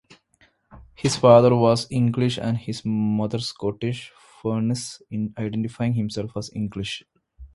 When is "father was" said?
1.15-1.85